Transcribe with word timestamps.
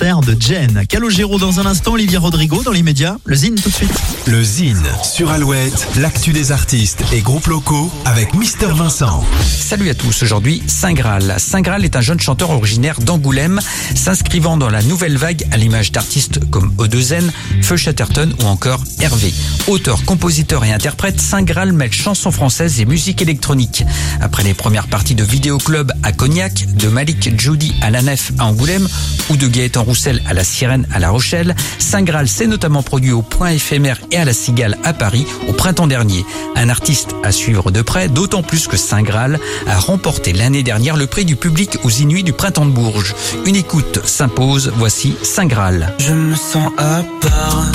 concert 0.00 0.20
de 0.20 0.36
Jen. 0.40 0.86
Calogero 0.88 1.38
dans 1.38 1.60
un 1.60 1.66
instant, 1.66 1.92
Olivier 1.92 2.16
Rodrigo 2.16 2.62
dans 2.62 2.72
les 2.72 2.82
médias. 2.82 3.16
Le 3.24 3.36
Zine 3.36 3.56
tout 3.56 3.68
de 3.68 3.74
suite. 3.74 3.92
Le 4.26 4.42
Zine 4.42 4.82
sur 5.02 5.30
Alouette, 5.30 5.88
l'actu 5.96 6.32
des 6.32 6.52
artistes 6.52 7.02
et 7.12 7.20
groupes 7.20 7.48
locaux 7.48 7.90
avec 8.06 8.34
Mister 8.34 8.68
Vincent. 8.68 9.22
Salut 9.42 9.90
à 9.90 9.94
tous, 9.94 10.22
aujourd'hui 10.22 10.62
Saint 10.66 10.94
Graal. 10.94 11.34
Saint 11.38 11.60
Graal 11.60 11.84
est 11.84 11.96
un 11.96 12.00
jeune 12.00 12.18
chanteur 12.18 12.50
originaire 12.50 12.98
d'Angoulême, 13.00 13.60
s'inscrivant 13.94 14.56
dans 14.56 14.70
la 14.70 14.82
nouvelle 14.82 15.18
vague 15.18 15.46
à 15.52 15.58
l'image 15.58 15.92
d'artistes 15.92 16.40
comme 16.50 16.72
Odezen, 16.78 17.30
Feu 17.60 17.76
Chatterton 17.76 18.34
ou 18.42 18.46
encore 18.46 18.82
Hervé. 19.00 19.34
Auteur, 19.66 20.02
compositeur 20.04 20.64
et 20.64 20.72
interprète, 20.72 21.20
Saint 21.20 21.42
Graal 21.42 21.72
mêle 21.72 21.92
chansons 21.92 22.32
françaises 22.32 22.80
et 22.80 22.86
musique 22.86 23.20
électronique. 23.20 23.84
Après 24.20 24.44
les 24.44 24.54
premières 24.54 24.88
parties 24.88 25.14
de 25.14 25.24
Vidéoclub 25.24 25.92
à 26.02 26.12
Cognac, 26.12 26.74
de 26.74 26.88
Malik 26.88 27.38
Judy 27.38 27.74
à 27.82 27.90
la 27.90 28.00
Nef 28.00 28.32
à 28.38 28.46
Angoulême 28.46 28.88
ou 29.28 29.36
de 29.36 29.46
Gaëtan 29.46 29.84
À 30.24 30.34
la 30.34 30.44
Sirène 30.44 30.86
à 30.94 31.00
La 31.00 31.10
Rochelle, 31.10 31.56
Saint 31.80 32.02
Graal 32.02 32.28
s'est 32.28 32.46
notamment 32.46 32.80
produit 32.80 33.10
au 33.10 33.22
Point 33.22 33.50
éphémère 33.50 33.98
et 34.12 34.18
à 34.18 34.24
la 34.24 34.32
Cigale 34.32 34.78
à 34.84 34.92
Paris 34.92 35.26
au 35.48 35.52
printemps 35.52 35.88
dernier. 35.88 36.24
Un 36.54 36.68
artiste 36.68 37.16
à 37.24 37.32
suivre 37.32 37.72
de 37.72 37.82
près, 37.82 38.08
d'autant 38.08 38.44
plus 38.44 38.68
que 38.68 38.76
Saint 38.76 39.02
Graal 39.02 39.40
a 39.66 39.78
remporté 39.80 40.32
l'année 40.32 40.62
dernière 40.62 40.96
le 40.96 41.08
prix 41.08 41.24
du 41.24 41.34
public 41.34 41.78
aux 41.82 41.90
Inuits 41.90 42.22
du 42.22 42.32
printemps 42.32 42.66
de 42.66 42.70
Bourges. 42.70 43.16
Une 43.46 43.56
écoute 43.56 43.98
s'impose, 44.04 44.72
voici 44.76 45.16
Saint 45.24 45.46
Graal. 45.46 45.92
Je 45.98 46.12
me 46.12 46.36
sens 46.36 46.70
à 46.78 47.02
part. 47.20 47.66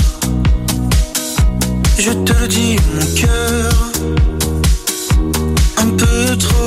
Je 1.99 2.11
te 2.11 2.31
le 2.39 2.47
dis, 2.47 2.77
mon 2.93 3.05
cœur. 3.15 3.91
Un 5.77 5.89
peu 5.89 6.37
trop 6.37 6.64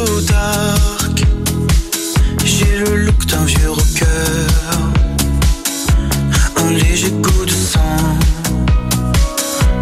Un 6.69 6.73
léger 6.73 7.11
goût 7.23 7.47
de 7.47 7.51
sang. 7.51 8.05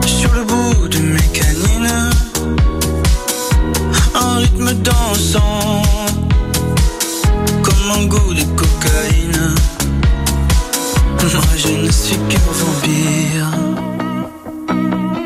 Sur 0.07 0.33
le 0.35 0.45
bout 0.45 0.87
de 0.87 0.99
mes 0.99 1.29
canines. 1.39 2.11
Un 4.15 4.37
rythme 4.37 4.73
dansant. 4.73 5.83
Comme 7.65 7.91
un 7.93 8.07
goût 8.07 8.35
de 8.35 8.45
cocaïne. 8.61 9.55
Moi 11.35 11.57
je 11.57 11.87
ne 11.87 11.91
suis 11.91 12.19
qu'un 12.29 12.51
vampire. 12.63 13.51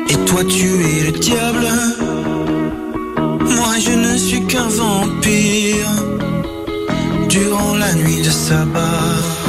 Et 0.09 0.17
toi 0.25 0.43
tu 0.45 0.65
es 0.65 1.11
le 1.11 1.19
diable. 1.19 1.67
Moi 3.55 3.73
je 3.85 3.91
ne 3.91 4.17
suis 4.17 4.43
qu'un 4.47 4.67
vampire. 4.67 5.91
Durant 7.29 7.75
la 7.75 7.93
nuit 7.93 8.23
de 8.23 8.31
sabbat. 8.31 9.40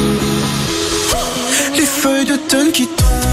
Les 2.04 2.08
feuilles 2.08 2.24
d'automne 2.24 2.72
qui 2.72 2.88
tombent. 2.88 3.31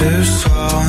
Ce 0.00 0.24
soir 0.24 0.82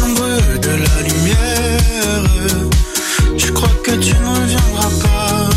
l'ombre 0.00 0.58
de 0.66 0.70
la 0.84 0.96
lumière. 1.08 2.24
Je 3.36 3.52
crois 3.52 3.76
que 3.84 3.92
tu 3.92 4.14
ne 4.14 4.28
reviendras 4.40 4.92
pas. 5.04 5.50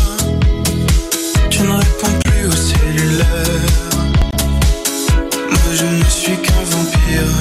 Tu 1.50 1.62
ne 1.62 1.72
réponds 1.72 2.16
plus 2.24 2.46
au 2.46 2.52
cellulaire. 2.52 3.90
Moi 5.50 5.70
je 5.74 5.86
ne 6.00 6.04
suis 6.04 6.36
qu'un 6.44 6.62
vampire. 6.74 7.34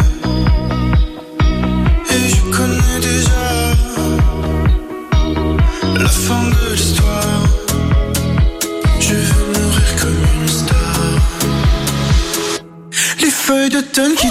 Et 2.16 2.30
je 2.34 2.42
connais 2.58 3.00
déjà 3.12 3.46
la 6.04 6.10
fin 6.10 6.44
de 6.56 6.74
l'histoire. 6.74 7.44
Je 9.00 9.14
veux 9.14 9.46
mourir 9.54 9.90
comme 10.02 10.22
une 10.42 10.48
star. 10.48 11.37
Feuilles 13.48 13.70
d'automne 13.70 14.14
qui. 14.16 14.28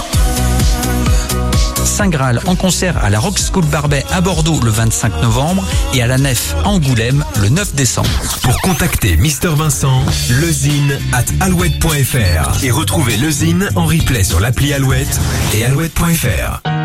Saint 1.83 2.09
Graal 2.09 2.39
en 2.45 2.55
concert 2.55 3.03
à 3.03 3.09
la 3.09 3.19
Rock 3.19 3.39
School 3.39 3.65
Barbet 3.65 4.05
à 4.11 4.21
Bordeaux 4.21 4.59
le 4.63 4.69
25 4.69 5.23
novembre 5.23 5.65
et 5.95 6.03
à 6.03 6.07
la 6.07 6.19
Nef 6.19 6.53
Angoulême 6.65 7.25
le 7.41 7.49
9 7.49 7.73
décembre. 7.73 8.09
Pour 8.43 8.61
contacter 8.61 9.17
Mister 9.17 9.49
Vincent, 9.55 10.03
lezine 10.29 10.99
at 11.13 11.25
alouette.fr 11.43 12.63
et 12.63 12.69
retrouver 12.69 13.17
le 13.17 13.31
Zine 13.31 13.67
en 13.75 13.87
replay 13.87 14.23
sur 14.23 14.39
l'appli 14.39 14.71
Alouette 14.71 15.19
et 15.55 15.65
alouette.fr. 15.65 16.76